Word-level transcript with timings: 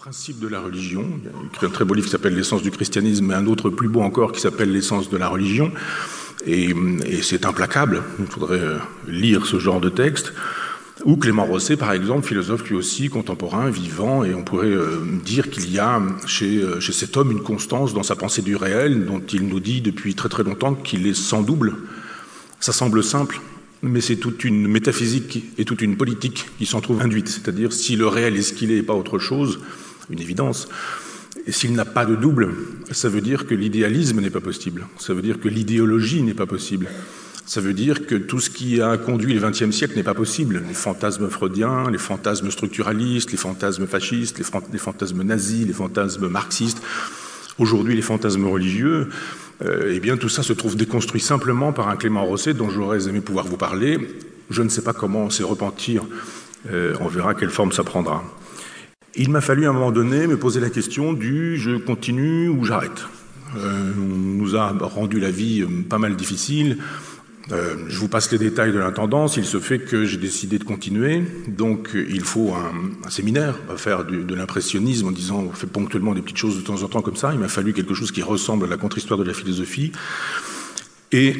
principe 0.00 0.38
de 0.38 0.48
la 0.48 0.60
religion. 0.60 1.04
Il 1.22 1.28
a 1.62 1.68
un 1.68 1.70
très 1.70 1.84
beau 1.84 1.92
livre 1.92 2.06
qui 2.06 2.10
s'appelle 2.10 2.34
L'essence 2.34 2.62
du 2.62 2.70
christianisme, 2.70 3.30
et 3.32 3.34
un 3.34 3.46
autre 3.46 3.68
plus 3.68 3.88
beau 3.88 4.00
encore 4.00 4.32
qui 4.32 4.40
s'appelle 4.40 4.72
L'essence 4.72 5.10
de 5.10 5.18
la 5.18 5.28
religion. 5.28 5.70
Et, 6.46 6.70
et 7.04 7.20
c'est 7.20 7.44
implacable. 7.44 8.02
Il 8.18 8.24
faudrait 8.24 8.60
euh, 8.60 8.78
lire 9.06 9.44
ce 9.44 9.58
genre 9.58 9.78
de 9.78 9.90
texte. 9.90 10.32
Ou 11.04 11.18
Clément 11.18 11.44
Rosset, 11.44 11.76
par 11.76 11.92
exemple, 11.92 12.26
philosophe 12.26 12.66
lui 12.70 12.76
aussi 12.76 13.10
contemporain, 13.10 13.68
vivant, 13.68 14.24
et 14.24 14.32
on 14.32 14.42
pourrait 14.42 14.68
euh, 14.68 15.04
dire 15.22 15.50
qu'il 15.50 15.70
y 15.70 15.78
a 15.78 16.00
chez, 16.24 16.62
euh, 16.62 16.80
chez, 16.80 16.94
cet 16.94 17.18
homme 17.18 17.30
une 17.30 17.42
constance 17.42 17.92
dans 17.92 18.02
sa 18.02 18.16
pensée 18.16 18.40
du 18.40 18.56
réel, 18.56 19.04
dont 19.04 19.20
il 19.20 19.48
nous 19.48 19.60
dit 19.60 19.82
depuis 19.82 20.14
très 20.14 20.30
très 20.30 20.44
longtemps 20.44 20.74
qu'il 20.74 21.06
est 21.06 21.14
sans 21.14 21.42
double. 21.42 21.74
Ça 22.58 22.72
semble 22.72 23.04
simple, 23.04 23.38
mais 23.82 24.00
c'est 24.00 24.16
toute 24.16 24.44
une 24.44 24.66
métaphysique 24.66 25.44
et 25.58 25.66
toute 25.66 25.82
une 25.82 25.98
politique 25.98 26.46
qui 26.56 26.64
s'en 26.64 26.80
trouve 26.80 27.02
induite. 27.02 27.28
C'est-à-dire, 27.28 27.74
si 27.74 27.96
le 27.96 28.06
réel 28.06 28.34
est 28.38 28.42
ce 28.42 28.54
qu'il 28.54 28.72
est 28.72 28.78
et 28.78 28.82
pas 28.82 28.94
autre 28.94 29.18
chose, 29.18 29.60
une 30.10 30.20
évidence, 30.20 30.68
s'il 31.48 31.72
n'a 31.74 31.84
pas 31.84 32.04
de 32.04 32.16
double, 32.16 32.50
ça 32.90 33.08
veut 33.08 33.20
dire 33.20 33.46
que 33.46 33.54
l'idéalisme 33.54 34.20
n'est 34.20 34.30
pas 34.30 34.40
possible. 34.40 34.86
Ça 34.98 35.14
veut 35.14 35.22
dire 35.22 35.40
que 35.40 35.48
l'idéologie 35.48 36.22
n'est 36.22 36.34
pas 36.34 36.46
possible. 36.46 36.88
Ça 37.46 37.60
veut 37.60 37.74
dire 37.74 38.06
que 38.06 38.14
tout 38.14 38.38
ce 38.38 38.50
qui 38.50 38.80
a 38.80 38.96
conduit 38.96 39.34
le 39.34 39.40
XXe 39.40 39.74
siècle 39.74 39.96
n'est 39.96 40.04
pas 40.04 40.14
possible. 40.14 40.62
Les 40.68 40.74
fantasmes 40.74 41.28
freudiens, 41.28 41.90
les 41.90 41.98
fantasmes 41.98 42.50
structuralistes, 42.50 43.32
les 43.32 43.36
fantasmes 43.36 43.86
fascistes, 43.86 44.38
les, 44.38 44.78
fantasmes 44.78 45.22
nazis, 45.22 45.66
les 45.66 45.72
fantasmes 45.72 46.28
marxistes, 46.28 46.80
aujourd'hui 47.58 47.96
les 47.96 48.02
fantasmes 48.02 48.46
religieux, 48.46 49.08
euh, 49.62 49.92
eh 49.92 50.00
bien 50.00 50.16
tout 50.16 50.28
ça 50.28 50.42
se 50.42 50.52
trouve 50.52 50.76
déconstruit 50.76 51.20
simplement 51.20 51.72
par 51.72 51.88
un 51.88 51.96
Clément 51.96 52.24
Rosset 52.24 52.54
dont 52.54 52.70
j'aurais 52.70 53.08
aimé 53.08 53.20
pouvoir 53.20 53.46
vous 53.46 53.56
parler. 53.56 53.98
Je 54.48 54.62
ne 54.62 54.68
sais 54.68 54.82
pas 54.82 54.92
comment 54.92 55.28
c'est 55.28 55.42
repentir. 55.42 56.04
Euh, 56.70 56.94
on 57.00 57.08
verra 57.08 57.34
quelle 57.34 57.50
forme 57.50 57.72
ça 57.72 57.82
prendra. 57.82 58.22
Il 59.16 59.30
m'a 59.30 59.40
fallu 59.40 59.66
à 59.66 59.70
un 59.70 59.72
moment 59.72 59.90
donné 59.90 60.26
me 60.26 60.36
poser 60.36 60.60
la 60.60 60.70
question 60.70 61.12
du 61.12 61.56
je 61.56 61.76
continue 61.76 62.48
ou 62.48 62.64
j'arrête. 62.64 63.06
Euh, 63.56 63.92
on 63.96 64.16
nous 64.16 64.56
a 64.56 64.68
rendu 64.68 65.18
la 65.18 65.32
vie 65.32 65.62
euh, 65.62 65.66
pas 65.88 65.98
mal 65.98 66.14
difficile. 66.14 66.78
Euh, 67.50 67.74
je 67.88 67.98
vous 67.98 68.06
passe 68.06 68.30
les 68.30 68.38
détails 68.38 68.72
de 68.72 68.78
l'intendance. 68.78 69.36
Il 69.36 69.44
se 69.44 69.58
fait 69.58 69.80
que 69.80 70.04
j'ai 70.04 70.18
décidé 70.18 70.60
de 70.60 70.64
continuer. 70.64 71.24
Donc, 71.48 71.90
il 71.94 72.20
faut 72.20 72.54
un, 72.54 73.10
séminaire, 73.10 73.56
faire 73.76 74.04
de 74.04 74.34
l'impressionnisme 74.36 75.08
en 75.08 75.10
disant 75.10 75.44
on 75.50 75.52
fait 75.52 75.66
ponctuellement 75.66 76.14
des 76.14 76.22
petites 76.22 76.36
choses 76.36 76.56
de 76.56 76.62
temps 76.62 76.80
en 76.84 76.88
temps 76.88 77.02
comme 77.02 77.16
ça. 77.16 77.32
Il 77.32 77.40
m'a 77.40 77.48
fallu 77.48 77.72
quelque 77.72 77.94
chose 77.94 78.12
qui 78.12 78.22
ressemble 78.22 78.66
à 78.66 78.68
la 78.68 78.76
contre-histoire 78.76 79.18
de 79.18 79.24
la 79.24 79.34
philosophie. 79.34 79.90
Et 81.10 81.34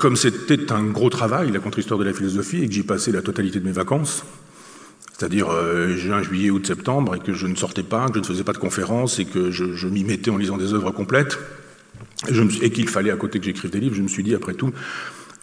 comme 0.00 0.16
c'était 0.16 0.72
un 0.72 0.82
gros 0.82 1.10
travail, 1.10 1.52
la 1.52 1.60
contre-histoire 1.60 2.00
de 2.00 2.04
la 2.04 2.12
philosophie, 2.12 2.64
et 2.64 2.66
que 2.66 2.74
j'y 2.74 2.82
passais 2.82 3.12
la 3.12 3.22
totalité 3.22 3.60
de 3.60 3.64
mes 3.64 3.70
vacances, 3.70 4.24
c'est-à-dire 5.16 5.48
euh, 5.50 5.96
juin, 5.96 6.22
juillet, 6.22 6.50
août, 6.50 6.66
septembre, 6.66 7.14
et 7.14 7.20
que 7.20 7.32
je 7.32 7.46
ne 7.46 7.54
sortais 7.54 7.82
pas, 7.82 8.06
que 8.08 8.14
je 8.16 8.20
ne 8.20 8.24
faisais 8.24 8.44
pas 8.44 8.52
de 8.52 8.58
conférences, 8.58 9.18
et 9.18 9.24
que 9.24 9.50
je, 9.50 9.86
m'y 9.86 10.04
mettais 10.04 10.30
en 10.30 10.36
lisant 10.36 10.58
des 10.58 10.74
œuvres 10.74 10.90
complètes, 10.90 11.38
et, 12.28 12.64
et 12.64 12.70
qu'il 12.70 12.88
fallait 12.88 13.10
à 13.10 13.16
côté 13.16 13.38
que 13.38 13.46
j'écrive 13.46 13.70
des 13.70 13.80
livres, 13.80 13.94
je 13.94 14.02
me 14.02 14.08
suis 14.08 14.22
dit, 14.22 14.34
après 14.34 14.52
tout, 14.52 14.72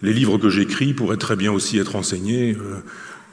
les 0.03 0.13
livres 0.13 0.37
que 0.37 0.49
j'écris 0.49 0.93
pourraient 0.93 1.17
très 1.17 1.35
bien 1.35 1.51
aussi 1.51 1.79
être 1.79 1.95
enseignés. 1.95 2.55
Euh, 2.55 2.83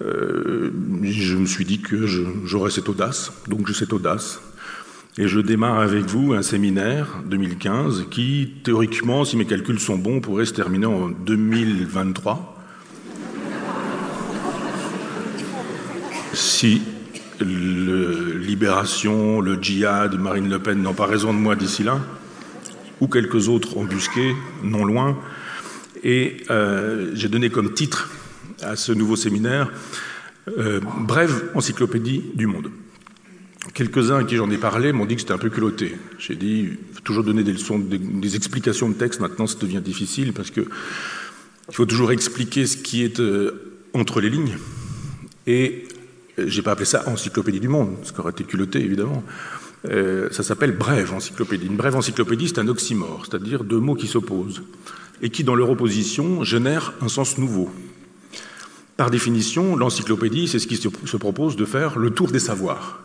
euh, 0.02 0.70
je 1.02 1.36
me 1.36 1.44
suis 1.44 1.66
dit 1.66 1.80
que 1.80 2.06
j'aurais 2.06 2.70
cette 2.70 2.88
audace, 2.88 3.32
donc 3.48 3.66
j'ai 3.66 3.74
cette 3.74 3.92
audace. 3.92 4.40
Et 5.18 5.28
je 5.28 5.40
démarre 5.40 5.80
avec 5.80 6.04
vous 6.04 6.32
un 6.32 6.42
séminaire 6.42 7.22
2015 7.26 8.06
qui, 8.10 8.54
théoriquement, 8.64 9.26
si 9.26 9.36
mes 9.36 9.44
calculs 9.44 9.80
sont 9.80 9.98
bons, 9.98 10.20
pourrait 10.20 10.46
se 10.46 10.54
terminer 10.54 10.86
en 10.86 11.08
2023. 11.08 12.59
Si 16.32 16.82
le 17.40 18.36
Libération, 18.38 19.40
le 19.40 19.60
djihad, 19.60 20.18
Marine 20.18 20.48
Le 20.48 20.58
Pen 20.58 20.82
n'ont 20.82 20.94
pas 20.94 21.06
raison 21.06 21.32
de 21.32 21.38
moi 21.38 21.56
d'ici 21.56 21.82
là, 21.82 22.00
ou 23.00 23.08
quelques 23.08 23.48
autres 23.48 23.78
embusqués, 23.78 24.34
non 24.62 24.84
loin, 24.84 25.18
et 26.02 26.38
euh, 26.50 27.10
j'ai 27.14 27.28
donné 27.28 27.50
comme 27.50 27.74
titre 27.74 28.10
à 28.62 28.76
ce 28.76 28.92
nouveau 28.92 29.16
séminaire 29.16 29.70
euh, 30.58 30.80
Brève 31.00 31.50
encyclopédie 31.54 32.24
du 32.34 32.46
monde. 32.46 32.70
Quelques-uns 33.74 34.18
à 34.18 34.24
qui 34.24 34.36
j'en 34.36 34.50
ai 34.50 34.56
parlé 34.56 34.92
m'ont 34.92 35.04
dit 35.04 35.14
que 35.14 35.20
c'était 35.20 35.34
un 35.34 35.38
peu 35.38 35.50
culotté. 35.50 35.96
J'ai 36.18 36.34
dit, 36.34 36.70
faut 36.94 37.00
toujours 37.00 37.24
donner 37.24 37.44
des 37.44 37.52
leçons, 37.52 37.78
des, 37.78 37.98
des, 37.98 38.36
explications 38.36 38.88
de 38.88 38.94
texte. 38.94 39.20
Maintenant, 39.20 39.46
ça 39.46 39.58
devient 39.60 39.82
difficile 39.82 40.32
parce 40.32 40.50
que 40.50 40.62
il 41.68 41.74
faut 41.74 41.86
toujours 41.86 42.10
expliquer 42.10 42.66
ce 42.66 42.76
qui 42.76 43.04
est 43.04 43.20
euh, 43.20 43.78
entre 43.92 44.20
les 44.20 44.30
lignes. 44.30 44.56
Et 45.46 45.84
j'ai 46.46 46.62
pas 46.62 46.72
appelé 46.72 46.86
ça 46.86 47.08
encyclopédie 47.08 47.60
du 47.60 47.68
monde, 47.68 47.96
ce 48.02 48.12
qui 48.12 48.20
aurait 48.20 48.32
été 48.32 48.44
culotté, 48.44 48.82
évidemment. 48.82 49.22
Euh, 49.88 50.28
ça 50.30 50.42
s'appelle 50.42 50.76
brève 50.76 51.14
encyclopédie. 51.14 51.66
Une 51.66 51.76
brève 51.76 51.96
encyclopédie, 51.96 52.48
c'est 52.48 52.58
un 52.58 52.68
oxymore, 52.68 53.24
c'est-à-dire 53.26 53.64
deux 53.64 53.78
mots 53.78 53.94
qui 53.94 54.06
s'opposent 54.06 54.62
et 55.22 55.30
qui, 55.30 55.44
dans 55.44 55.54
leur 55.54 55.70
opposition, 55.70 56.44
génèrent 56.44 56.92
un 57.00 57.08
sens 57.08 57.38
nouveau. 57.38 57.70
Par 58.96 59.10
définition, 59.10 59.76
l'encyclopédie, 59.76 60.48
c'est 60.48 60.58
ce 60.58 60.66
qui 60.66 60.76
se 60.76 61.16
propose 61.16 61.56
de 61.56 61.64
faire 61.64 61.98
le 61.98 62.10
tour 62.10 62.30
des 62.30 62.38
savoirs. 62.38 63.00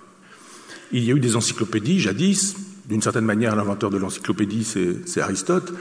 Il 0.91 1.03
y 1.03 1.11
a 1.11 1.15
eu 1.15 1.19
des 1.19 1.35
encyclopédies 1.35 1.99
jadis, 1.99 2.55
d'une 2.87 3.01
certaine 3.01 3.25
manière, 3.25 3.55
l'inventeur 3.55 3.89
de 3.89 3.97
l'encyclopédie, 3.97 4.65
c'est 5.05 5.21
Aristote, 5.21 5.73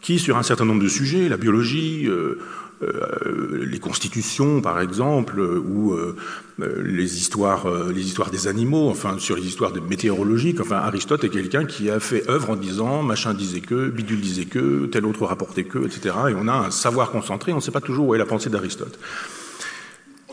qui, 0.00 0.18
sur 0.18 0.36
un 0.36 0.42
certain 0.42 0.64
nombre 0.64 0.82
de 0.82 0.88
sujets, 0.88 1.28
la 1.28 1.36
biologie, 1.36 2.06
euh, 2.06 2.10
euh, 2.12 2.38
les 2.82 3.78
constitutions, 3.78 4.60
par 4.60 4.80
exemple, 4.80 5.40
ou 5.40 5.96
euh, 6.62 6.82
les, 6.82 7.18
histoires, 7.18 7.66
euh, 7.66 7.92
les 7.92 8.00
histoires 8.00 8.30
des 8.30 8.46
animaux, 8.46 8.88
enfin, 8.88 9.18
sur 9.18 9.36
les 9.36 9.46
histoires 9.46 9.74
météorologiques. 9.74 10.58
Enfin, 10.58 10.76
Aristote 10.76 11.22
est 11.24 11.28
quelqu'un 11.28 11.66
qui 11.66 11.90
a 11.90 12.00
fait 12.00 12.26
œuvre 12.30 12.48
en 12.48 12.56
disant 12.56 13.02
machin 13.02 13.34
disait 13.34 13.60
que, 13.60 13.90
bidule 13.90 14.20
disait 14.20 14.46
que, 14.46 14.86
tel 14.86 15.04
autre 15.04 15.26
rapportait 15.26 15.64
que, 15.64 15.84
etc. 15.84 16.14
Et 16.30 16.34
on 16.34 16.48
a 16.48 16.54
un 16.54 16.70
savoir 16.70 17.10
concentré, 17.10 17.52
on 17.52 17.56
ne 17.56 17.60
sait 17.60 17.72
pas 17.72 17.82
toujours 17.82 18.08
où 18.08 18.14
est 18.14 18.18
la 18.18 18.24
pensée 18.24 18.48
d'Aristote. 18.48 18.98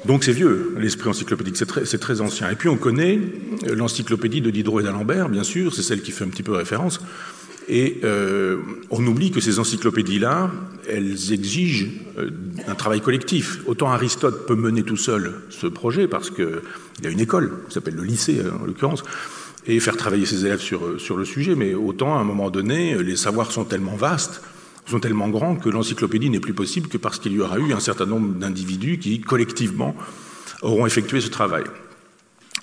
Donc 0.06 0.24
c'est 0.24 0.31
vieux, 0.31 0.75
l'esprit 0.78 1.10
encyclopédique, 1.10 1.58
c'est 1.58 2.00
très, 2.00 2.22
ancien. 2.22 2.50
Et 2.50 2.56
puis 2.56 2.70
on 2.70 2.78
connaît 2.78 3.20
l'encyclopédie 3.68 4.40
de 4.40 4.50
Diderot 4.50 4.80
et 4.80 4.84
d'Alembert, 4.84 5.28
bien 5.28 5.44
sûr, 5.44 5.74
c'est 5.75 5.84
celle 5.84 6.02
qui 6.02 6.12
fait 6.12 6.24
un 6.24 6.30
petit 6.30 6.44
peu 6.44 6.54
référence. 6.54 7.02
Et 7.69 8.00
euh, 8.03 8.57
on 8.90 9.06
oublie 9.06 9.31
que 9.31 9.40
ces 9.40 9.59
encyclopédies-là, 9.59 10.51
elles 10.90 11.31
exigent 11.31 11.88
euh, 12.18 12.29
un 12.68 12.75
travail 12.75 13.01
collectif. 13.01 13.59
Autant 13.68 13.91
Aristote 13.91 14.46
peut 14.47 14.56
mener 14.56 14.84
tout 14.84 14.97
seul 14.97 15.34
ce 15.50 15.68
projet, 15.68 16.07
parce 16.07 16.29
qu'il 16.29 16.62
y 17.03 17.07
a 17.07 17.09
une 17.09 17.22
école, 17.22 17.51
qui 17.68 17.74
s'appelle 17.74 17.96
le 17.96 18.03
lycée 18.03 18.41
en 18.62 18.66
l'occurrence, 18.66 19.03
et 19.66 19.79
faire 19.79 19.96
travailler 19.96 20.25
ses 20.25 20.46
élèves 20.46 20.59
sur, 20.59 21.00
sur 21.00 21.16
le 21.16 21.24
sujet, 21.24 21.56
mais 21.56 21.74
autant 21.74 22.18
à 22.18 22.19
un 22.19 22.25
moment 22.25 22.50
donné, 22.50 23.01
les 23.01 23.16
savoirs 23.16 23.51
sont 23.51 23.63
tellement 23.63 23.95
vastes, 23.95 24.41
sont 24.85 25.00
tellement 25.00 25.30
grands 25.30 25.56
que 25.56 25.69
l'encyclopédie 25.69 26.30
n'est 26.30 26.41
plus 26.41 26.53
possible 26.53 26.90
que 26.90 26.97
parce 26.97 27.19
qu'il 27.19 27.31
y 27.31 27.40
aura 27.40 27.57
eu 27.59 27.74
un 27.74 27.80
certain 27.80 28.06
nombre 28.06 28.34
d'individus 28.34 28.97
qui, 28.97 29.22
collectivement, 29.22 29.95
auront 30.62 30.85
effectué 30.85 31.22
ce 31.22 31.30
travail. 31.30 31.63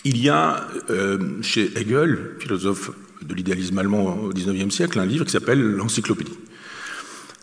Il 0.05 0.17
y 0.17 0.31
a 0.31 0.67
euh, 0.89 1.19
chez 1.43 1.79
Hegel, 1.79 2.37
philosophe 2.39 2.91
de 3.21 3.35
l'idéalisme 3.35 3.77
allemand 3.79 4.17
au 4.17 4.33
XIXe 4.33 4.75
siècle, 4.75 4.99
un 4.99 5.05
livre 5.05 5.27
qui 5.27 5.33
s'appelle 5.33 5.61
L'Encyclopédie. 5.61 6.39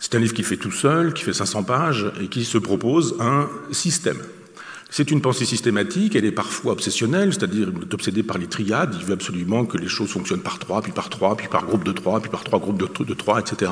C'est 0.00 0.16
un 0.16 0.18
livre 0.18 0.34
qui 0.34 0.42
fait 0.42 0.56
tout 0.56 0.72
seul, 0.72 1.14
qui 1.14 1.22
fait 1.22 1.32
500 1.32 1.62
pages 1.62 2.10
et 2.20 2.26
qui 2.26 2.44
se 2.44 2.58
propose 2.58 3.14
un 3.20 3.48
système. 3.70 4.18
C'est 4.90 5.12
une 5.12 5.20
pensée 5.20 5.44
systématique, 5.44 6.16
elle 6.16 6.24
est 6.24 6.32
parfois 6.32 6.72
obsessionnelle, 6.72 7.32
c'est-à-dire 7.32 7.68
il 7.76 7.82
est 7.82 7.94
obsédé 7.94 8.22
par 8.24 8.38
les 8.38 8.46
triades, 8.46 8.96
il 8.98 9.04
veut 9.04 9.12
absolument 9.12 9.64
que 9.64 9.76
les 9.76 9.86
choses 9.86 10.10
fonctionnent 10.10 10.40
par 10.40 10.58
trois, 10.58 10.82
puis 10.82 10.92
par 10.92 11.10
trois, 11.10 11.36
puis 11.36 11.46
par 11.46 11.64
groupe 11.64 11.84
de 11.84 11.92
trois, 11.92 12.20
puis 12.20 12.30
par 12.30 12.42
trois 12.42 12.58
groupes 12.58 12.78
de 12.78 13.14
trois, 13.14 13.38
etc. 13.38 13.70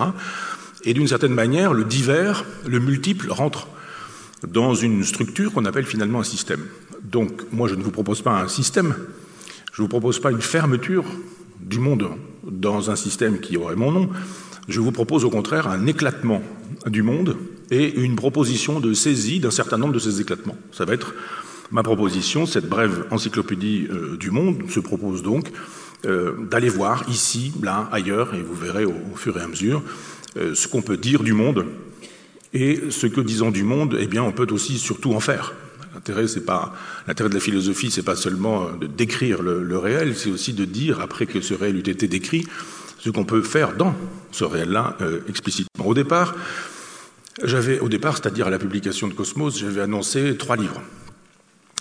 Et 0.85 0.95
d'une 0.95 1.09
certaine 1.09 1.35
manière, 1.35 1.73
le 1.73 1.85
divers, 1.85 2.45
le 2.67 2.79
multiple 2.79 3.33
rentre 3.33 3.67
dans 4.47 4.75
une 4.75 5.03
structure 5.03 5.53
qu'on 5.53 5.65
appelle 5.65 5.87
finalement 5.87 6.21
un 6.21 6.25
système. 6.25 6.61
Donc, 7.11 7.43
moi, 7.53 7.69
je 7.69 7.75
ne 7.75 7.83
vous 7.83 7.91
propose 7.91 8.23
pas 8.23 8.41
un 8.41 8.49
système, 8.49 8.95
je 9.73 9.81
ne 9.81 9.85
vous 9.85 9.89
propose 9.89 10.21
pas 10.21 10.31
une 10.31 10.41
fermeture 10.41 11.05
du 11.61 11.79
monde 11.79 12.09
dans 12.45 12.91
un 12.91 12.97
système 12.97 13.41
qui 13.41 13.57
aurait 13.57 13.77
mon 13.77 13.93
nom, 13.93 14.11
je 14.69 14.81
vous 14.81 14.93
propose 14.93 15.25
au 15.25 15.31
contraire 15.31 15.69
un 15.69 15.87
éclatement 15.87 16.43
du 16.87 17.03
monde 17.03 17.37
et 17.71 17.95
une 18.01 18.17
proposition 18.17 18.81
de 18.81 18.93
saisie 18.93 19.41
d'un 19.41 19.51
certain 19.51 19.79
nombre 19.79 19.93
de 19.93 19.99
ces 19.99 20.21
éclatements. 20.21 20.57
Ça 20.73 20.85
va 20.85 20.95
être 20.95 21.15
ma 21.71 21.83
proposition, 21.83 22.47
cette 22.47 22.69
brève 22.69 23.07
encyclopédie 23.11 23.89
euh, 23.91 24.17
du 24.17 24.31
monde 24.31 24.71
se 24.71 24.81
propose 24.81 25.23
donc 25.23 25.51
euh, 26.05 26.35
d'aller 26.51 26.69
voir 26.69 27.09
ici, 27.09 27.53
là, 27.63 27.89
ailleurs, 27.91 28.35
et 28.35 28.43
vous 28.43 28.55
verrez 28.55 28.85
au, 28.85 28.95
fur 29.17 29.39
et 29.39 29.41
à 29.41 29.49
mesure, 29.49 29.83
euh, 30.37 30.55
ce 30.55 30.69
qu'on 30.69 30.83
peut 30.83 30.97
dire 30.97 31.23
du 31.23 31.33
monde 31.33 31.67
et 32.53 32.85
ce 32.91 33.07
que 33.07 33.21
disant 33.21 33.51
du 33.51 33.65
monde, 33.65 33.97
eh 33.99 34.07
bien, 34.07 34.23
on 34.23 34.33
peut 34.33 34.47
aussi 34.51 34.79
surtout 34.79 35.15
en 35.15 35.21
faire. 35.21 35.55
L'intérêt, 35.97 36.25
de 36.25 37.35
la 37.35 37.41
philosophie, 37.41 37.91
c'est 37.91 38.03
pas 38.03 38.17
seulement 38.17 38.71
de 38.73 38.87
décrire 38.87 39.43
le, 39.43 39.79
réel, 39.79 40.15
c'est 40.15 40.31
aussi 40.31 40.53
de 40.53 40.65
dire 40.65 41.01
après 41.01 41.27
que 41.27 41.41
ce 41.41 41.55
réel 41.55 41.77
eut 41.77 41.91
été 41.91 42.07
décrit, 42.07 42.47
ce 42.99 43.11
qu'on 43.11 43.25
peut 43.25 43.43
faire 43.43 43.75
dans 43.77 43.95
ce 44.31 44.45
réel-là 44.45 44.97
euh, 45.01 45.21
explicitement. 45.29 45.87
Au 45.87 45.95
départ, 45.95 46.35
j'avais 47.43 47.79
au 47.81 47.89
départ, 47.89 48.17
c'est-à-dire 48.17 48.47
à 48.47 48.51
la 48.51 48.59
publication 48.59 49.09
de 49.09 49.15
Cosmos, 49.15 49.59
j'avais 49.59 49.81
annoncé 49.81 50.37
trois 50.37 50.57
livres. 50.57 50.83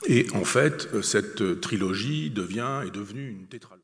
Et 0.08 0.28
en 0.34 0.46
fait, 0.46 0.90
cette 1.02 1.62
trilogie 1.62 2.30
devient 2.30 2.82
est 2.86 2.94
devenue 2.94 3.30
une 3.30 3.48
tétralogie. 3.48 3.74